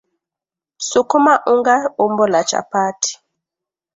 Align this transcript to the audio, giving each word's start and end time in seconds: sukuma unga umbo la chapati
sukuma 0.87 1.33
unga 1.53 1.75
umbo 2.05 2.23
la 2.33 2.41
chapati 2.49 3.11